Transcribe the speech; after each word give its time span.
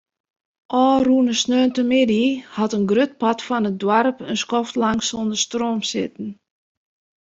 Ofrûne 0.83 1.33
sneontemiddei 1.41 2.27
hat 2.55 2.75
in 2.77 2.85
grut 2.91 3.13
part 3.21 3.39
fan 3.47 3.67
it 3.69 3.79
doarp 3.81 4.17
in 4.31 4.37
skoftlang 4.43 4.99
sonder 5.09 5.37
stroom 5.45 5.79
sitten. 5.91 6.27